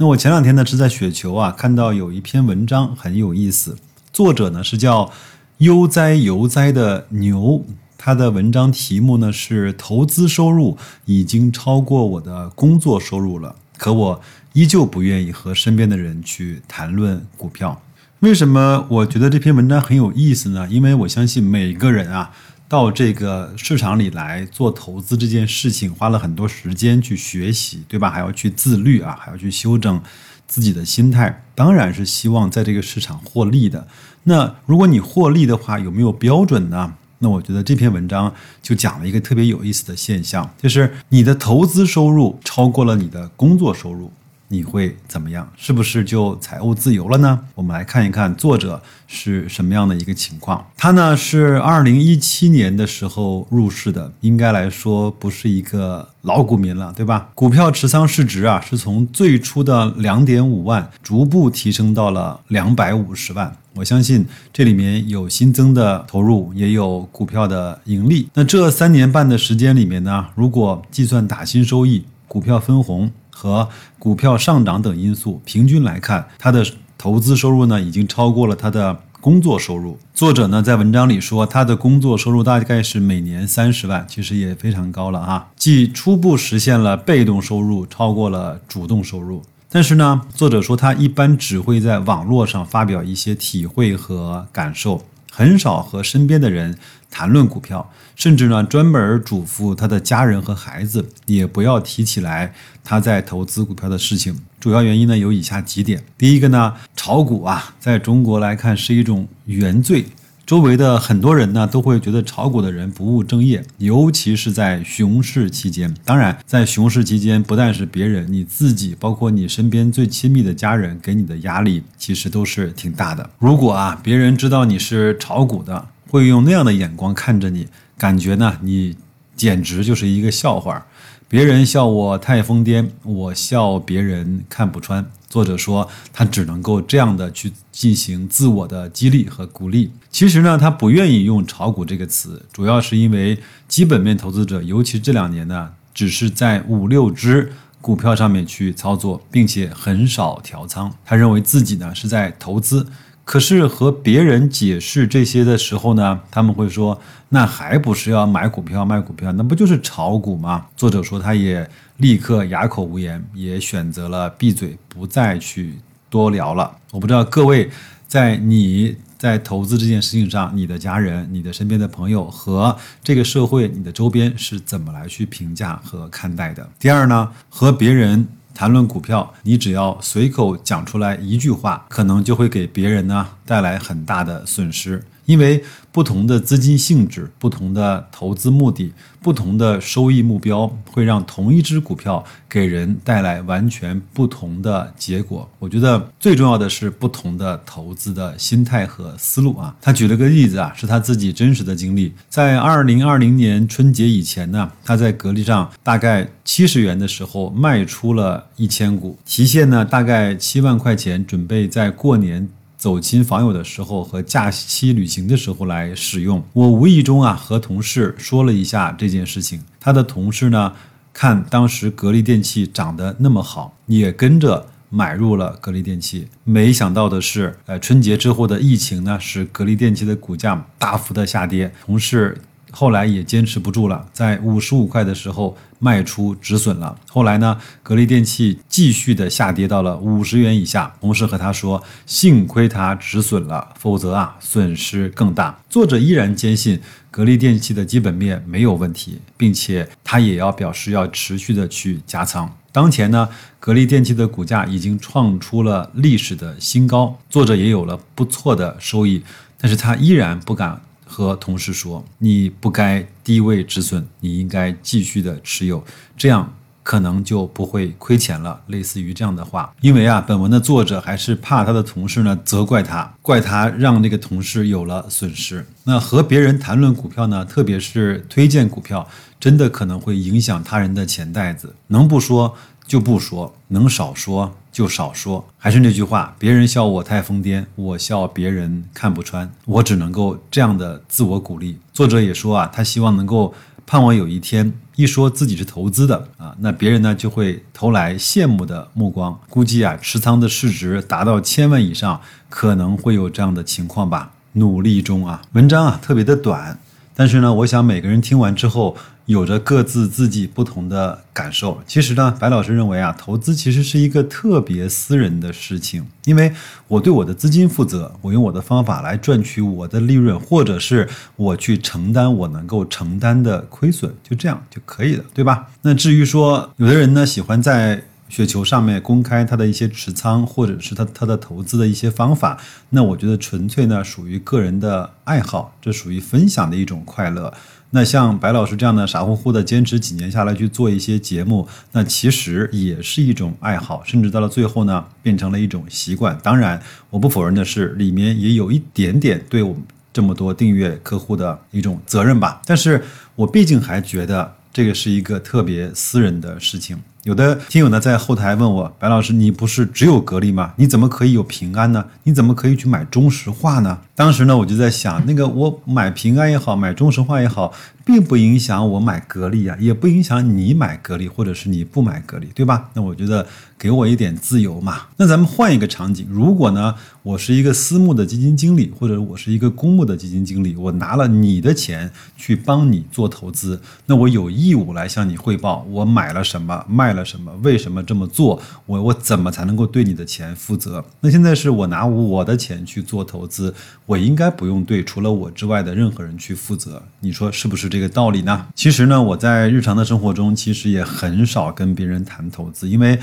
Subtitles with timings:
[0.00, 3.76] 那我前两天呢是在雪球啊看到有一篇文章很有意思。
[4.12, 5.10] 作者呢是叫
[5.56, 7.64] 悠哉悠哉的牛，
[7.96, 14.20] 他的文章题目呢是投资收入已经超过我的工作收入了，可我
[14.52, 17.82] 依旧不愿意和身边的人去谈论股票。
[18.20, 20.68] 为什么我觉得这篇文章很有意思呢？
[20.70, 22.30] 因为我相信每个人啊
[22.68, 28.10] 到这个市场里来做投资这件事情，花了很多时间去学习，对吧？
[28.10, 30.00] 还要去自律啊，还要去修正。
[30.46, 33.86] 自己的心态当然是希望在这个市场获利的。
[34.22, 36.94] 那如果你获利的话，有没有标准呢？
[37.18, 44.10] 那我觉得这篇文章就讲了一个特别有意思的现象，就是你的投资收入超过了你的工作收入。
[44.50, 45.46] 你会怎么样？
[45.56, 47.38] 是不是就财务自由了呢？
[47.54, 50.66] 我们来看一看作者是什么样的一个情况。
[50.76, 57.28] 他呢是二零一七年的时候入市的，应该来说不是一个老股民了，对吧？
[57.34, 63.54] 股票持仓市值啊是从最初的两点五万逐步提升到了两百五十万。
[63.74, 68.28] 我相信这里面有新增的投入，也有股票的盈利。
[68.32, 73.10] 那这三年半的时间里面呢，如果计算打新收益、股票分红。
[73.38, 73.68] 和
[74.00, 76.66] 股票上涨等因素，平均来看，他的
[76.98, 79.96] 投资收入呢已经超过了他的工作收入。
[80.12, 89.40] 作者呢在文章里说，他的工作收入大概是每年三十万，其实也非常高了啊，既初步实现了被动收入超过了主动收入。
[89.70, 95.04] 但是呢，作者说他一般只会在网络上发表一些体会和感受。
[95.30, 96.76] 很少和身边的人
[97.10, 102.52] 谈论股票，甚至呢专门嘱咐他的家人和孩子也不要提起来
[102.82, 104.38] 他在投资股票的事情。
[104.58, 110.06] 主要原因呢有以下几点：第一个呢，炒股啊，在中国来看是一种原罪。
[110.48, 115.94] 周围的很多人呢，都会觉得炒股的人不务正业，尤其是在熊市期间。
[116.06, 123.28] 当然，在熊市期间，不但是别人，你自己，包括你身边最亲密的家人，给你的压力其实都是挺大的。
[123.38, 127.66] 如果啊，别人知道你是炒股的，会用那样的眼光看着你，
[127.98, 128.96] 感觉呢，你
[129.36, 130.86] 简直就是一个笑话。
[131.28, 135.04] 别人笑我太疯癫，我笑别人看不穿。
[135.28, 139.90] 作者说，他只能够这样的去进行自我的激励和鼓励。
[140.10, 143.38] 其实呢，他不愿意用“炒股”这个词，主要是因为
[143.68, 150.92] 基本面投资者，尤其这两年呢，只是在五六只股票上面去操作，并且很少调仓。
[151.04, 152.86] 他认为自己呢是在投资。
[153.28, 159.30] 可是和别人解释这些的时候呢，他们会说：“那还不是要买股票卖股票？
[159.32, 161.68] 那不就是炒股吗？”作者说，他也
[161.98, 165.74] 立刻哑口无言，也选择了闭嘴，不再去
[166.08, 166.74] 多聊了。
[166.90, 167.68] 我不知道各位
[168.06, 172.74] 在你在投资这件事情上，你的家人、你的身边的朋友和
[173.04, 176.66] 这个社会、你的周边是怎么来去评价和看待的？
[176.78, 178.26] 第二呢，和别人。
[178.58, 185.04] 谈论股票，你只要随口讲出来一句话，可能就会给别人呢带来很大的损失。
[185.28, 185.62] 因为
[185.92, 188.90] 不同的资金性质、不同的投资目的、
[189.20, 195.46] 不同的收益目标，会让同一只股票给人带来完全不同的结果。
[195.58, 199.76] 我觉得最重要的是不同的投资的心态和思路啊。
[199.82, 202.14] 他举了个例子啊，是他自己真实的经历。
[202.30, 212.48] 在二零二零年春节以前呢，他在格力上大概七十元的时候卖出了一千股，提现呢大概七万块钱，准备在过年。
[212.78, 216.42] 走亲访友的时候和假期旅行的时候来使用。
[216.52, 220.72] 我无意中啊和同事说了一下这件事情，他的同事呢
[221.12, 226.28] 看当时格力电器涨得那么好，也跟着买入了格力电器。
[226.44, 231.72] 没想到的是，呃，春节之后的疫情呢使格力电器的股价大幅的下跌。
[231.84, 232.40] 同事。
[232.78, 236.96] 后来也坚持不住了，在五十五块的时候卖出止损了。
[237.10, 240.94] 后来呢，格力电器继续的下跌到了五十元以下。
[241.00, 246.80] 同事和他说：“幸亏他止损了，否则啊，损失更大。”作者依然坚信
[247.10, 252.48] 格力电器的基本面没有问题，并且他也要表示要持续的去加仓。
[252.70, 253.28] 当前呢，
[253.58, 259.24] 格力电器的股价已经创出了历史的新高，作者也有了不错的收益，
[259.60, 260.80] 但是他依然不敢。
[261.08, 265.82] 和同事说，你不该低位止损，你应该继续的持有，
[266.16, 266.52] 这样
[266.82, 268.60] 可能就不会亏钱了。
[268.66, 275.66] 类似于这样的话，因为啊，本文的作者还是怕他的同事呢责怪他，怪他让那个同事有了损失。
[275.84, 279.08] 那和别人谈论股票呢，特别是推荐股票，
[279.40, 281.74] 真的可能会影响他人的钱袋子。
[281.88, 282.54] 能不说
[282.88, 285.46] 就不说，能少说就少说。
[285.56, 289.48] 还是那句话，别人笑我太疯癫，我笑别人看不穿。
[289.66, 291.78] 我只能够这样的自我鼓励。
[291.92, 293.54] 作者也说啊，他希望能够。
[293.90, 299.40] 盼望有一天一说自己是投资的啊，那别人呢就会投来羡慕的目光。
[299.48, 302.20] 估计啊，持仓的市值达到千万以上，
[302.50, 304.32] 可能会有这样的情况吧。
[304.52, 306.78] 努力中啊，文章啊特别的短。
[307.14, 308.94] 但是呢，我想每个人听完之后，
[309.28, 311.78] 有着各自自己不同的感受。
[311.86, 316.50] 其实呢，白老师认为啊，投资其实是一个特别私人的事情，因为
[316.86, 325.66] 我对我的资金负责，我用我的方法来赚取我的利润，或者是我去承担我能够承担的亏损，就这样就可以了，对吧？
[325.82, 328.02] 那至于说有的人呢，喜欢在。
[328.28, 332.58] 雪球上面公开他的一些持仓，或者是他他的投资的一些方法，
[332.90, 337.52] 那我觉得纯粹呢属于个人的爱好，这属于分享的一种快乐。
[337.90, 346.38] 那像白老师这样的傻乎乎的坚持几年下来去做一些节目，那其实也是一种爱好，甚至到了最后呢变成了一种习惯。
[346.42, 346.78] 当然，
[347.08, 349.82] 我不否认的是，里面也有一点点对我们
[350.12, 352.60] 这么多订阅客户的一种责任吧。
[352.66, 353.02] 但是
[353.34, 356.98] 我毕竟还觉得这个是一个特别私人的事情。
[357.28, 360.72] 有的听友呢在后台问我，白老师，你不是只有格力吗？
[360.76, 362.02] 你怎么可以有平安呢？
[362.22, 363.98] 你怎么可以去买中石化呢？
[364.14, 367.74] 当时呢，我就在想，那个我买平安也好，买中石化也好。
[368.08, 372.88] 并不影响我买格力啊，也不影响你买格力，或者是你不买格力，对吧？
[372.94, 373.46] 那我觉得
[373.76, 375.02] 给我一点自由嘛。
[375.18, 391.04] 那咱们换一个场景，如果呢，我是一个私募的基金经理，或者我是一个公募的基金经理，我拿了你的钱去帮你做投资，那我有义务来向你汇报我买了什么，卖了什么，为什么这么做，我我怎么才能够对你的钱负责？
[391.20, 393.74] 那现在是我拿我的钱去做投资，
[394.06, 397.97] 我应该不用对除了我之外的任何人去负责，你说是不是这？
[397.98, 398.64] 这个道理呢？
[398.76, 403.18] 其实呢，我在日常的生活中，其实也很少跟别人谈投资，因为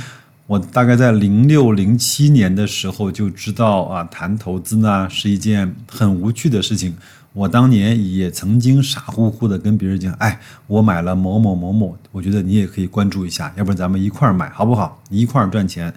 [0.47, 6.93] 我大概在零六零七年的时候就知道啊，谈投资呢是一件很无趣的事情。
[7.31, 10.37] 我当年也曾经傻乎乎的跟别人讲，哎，
[10.67, 15.01] 我买了某某某某，我觉得你也可以关注一下，要不然咱们一块儿买好不好？
[15.09, 15.93] 一块儿赚钱，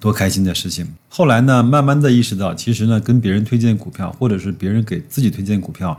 [0.00, 0.84] 多开心的事情。
[1.08, 5.96] 后来呢，慢慢的意识到，其实呢，跟别人推荐股票，或者是别人给自己推荐股票。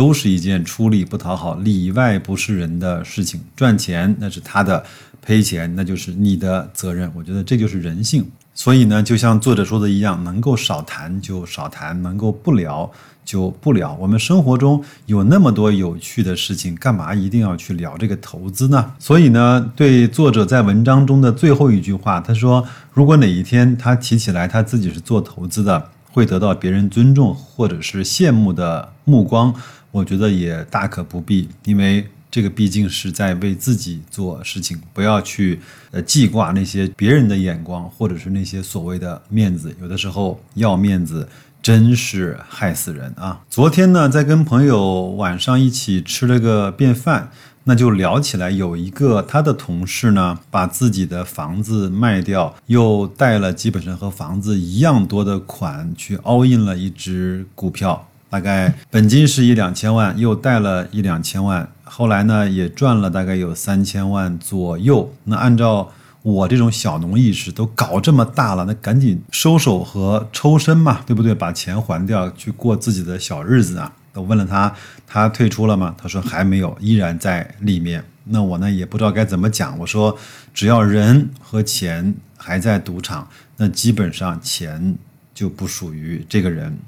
[0.00, 3.38] 都是一件出力不讨好、里外不是人的事情。
[3.54, 4.82] 赚钱那是他的，
[5.20, 7.12] 赔钱那就是你的责任。
[7.14, 8.24] 我觉得这就是人性。
[8.54, 12.90] 所以呢，就像作者说的一样，能够少谈就少谈，能够不聊
[13.26, 13.94] 就不聊。
[14.00, 18.92] 我们生活中有那么多有趣的事情，干嘛一定要去聊这个投资呢？
[18.98, 29.54] 所以呢，对作者在文章中的最后一句话，他说：“如果哪一天他提起来他自己是做投资的，会得到别人尊重或者是羡慕的目光。”
[29.90, 35.60] 我觉得也大可不必，因为这个毕竟是在为自己做事情，不要去
[35.90, 39.74] 呃记挂那些别人的眼光，或者是那些所谓的面子。
[39.80, 41.28] 有的时候要面子
[41.60, 43.42] 真是害死人啊！
[43.50, 47.30] 昨天呢，在跟朋友晚上一起吃了个便饭，
[47.64, 58.06] 那就聊起来，有一个他的同事呢，把自己的房子卖掉，又贷了基本上和房子一样多的款去 all in 了一只股票。
[58.30, 65.12] 大概本金是一两千万，又贷了一两千万，后来呢也赚了大概有三千万左右。
[65.24, 65.90] 那按照
[66.22, 71.34] 我这种小农意识，都搞这么大了，那赶紧收手和抽身嘛，对不对？
[71.34, 73.92] 把钱还掉，去过自己的小日子啊。
[74.14, 74.72] 我问了他，
[75.06, 75.94] 他退出了吗？
[75.98, 78.04] 他说还没有，依然在里面。
[78.24, 79.76] 那我呢也不知道该怎么讲。
[79.78, 80.16] 我说
[80.54, 84.94] 只要人和钱还在赌场，那基本上钱
[85.34, 86.78] 就不属于这个人。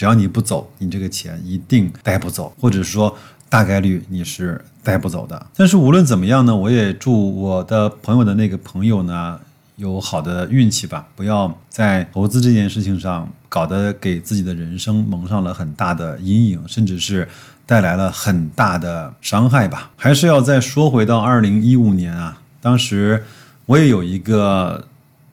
[0.00, 3.14] 只要你不走，你这个钱一定带不走，或者说
[3.50, 5.46] 大概率你是带不走的。
[5.54, 9.38] 但是无论怎么样呢，我也祝我的朋友的那个朋友呢
[9.76, 17.28] 有好的运气吧，不要在投资这件事情上搞得给自己的人生蒙上了很大的阴影，甚至是
[17.66, 19.90] 带来了很大的伤害吧。
[19.96, 23.22] 还是要再说回到二零一五年啊，当时
[23.66, 24.82] 我也有一个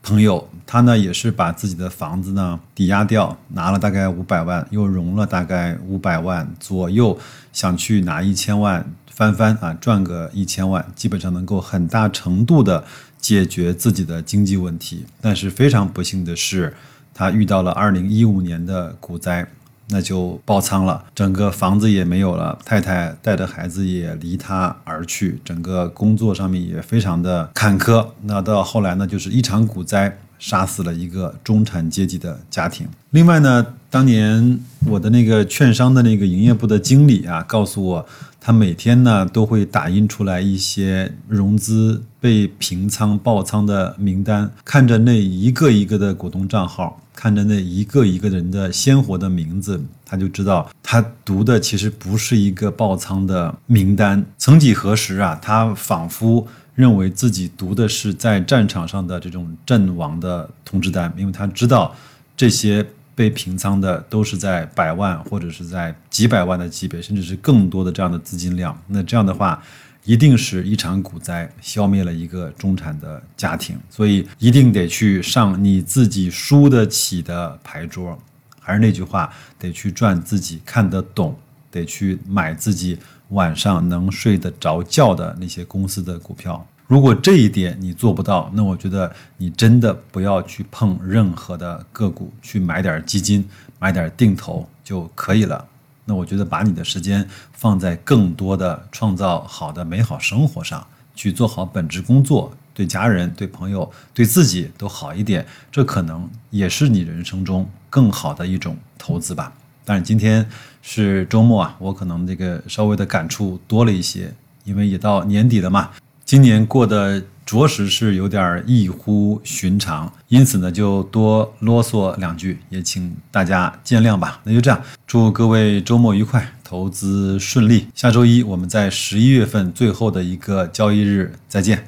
[0.04, 0.46] 朋友。
[0.70, 7.18] 他呢也是把自己的房子呢抵押掉，拿了大概五百万，又融了大概五百万左右，
[7.54, 12.84] 想去拿一千万翻番啊，赚个一千万，基本上能够很大程度的
[13.18, 15.06] 解决自己的经济问题。
[15.22, 16.76] 但是非常不幸的是，
[17.14, 19.48] 他遇到了二零一五年的股灾，
[19.88, 28.06] 那就爆仓了，整个房子也没有了，太太带着孩子也离他而去，整个工作上面也非常的坎坷。
[28.24, 30.18] 那到后来呢，就是一场股灾。
[30.40, 32.88] 杀死了一个中产阶级的家庭。
[33.12, 38.06] 另外呢，当年我的那个券商的那个营业部的经理啊，告诉我，
[38.40, 54.24] 他每天呢都会打印出来一些融资被平仓爆仓的名单，看着那一个一个的股东账号，看着那一个一个人的鲜活的名字，他就知道他读的其实不是一个爆仓的名单。
[54.38, 56.46] 曾几何时啊，他仿佛。
[56.78, 61.96] 认为自己读的是在战场上的这种阵亡的通知单，因为他知道
[62.36, 68.80] 这些被平仓的都是在百万或者是在几百万的级别，甚至是更多的这样的资金量。
[68.86, 69.60] 那这样的话，
[70.06, 78.16] 一定是一场股灾消灭了一个中产的家庭，所以一定得去上你自己输得起的牌桌。
[78.60, 81.36] 还是那句话，得去赚自己看得懂，
[81.72, 83.00] 得去买自己。
[83.30, 93.48] 晚上能睡得着觉的那些公司的股票，如果这一点你做不到，那我觉得你真的不要去碰任何的个股，去买点基金，
[93.80, 95.66] 买点定投就可以了。
[96.06, 109.52] 那我觉得把你的时间放在更多的创造好的美好生活上，去做好本职工作，对家人、对朋友、对自己都好一点，这可能也是你人生中更好的一种投资吧。
[109.90, 110.46] 但是今天
[110.82, 114.34] 是周末啊，我可能这个稍微的感触多了一些，
[114.66, 115.92] 因为也到年底了嘛。
[116.26, 124.42] 今年过得着实是有点异乎寻常，因此呢，就多啰嗦两句，也请大家见谅吧。
[124.44, 127.88] 那就这样，祝各位周末愉快，投资顺利。
[127.96, 131.82] 下周一我们在十一月份最后的一个交易日再见。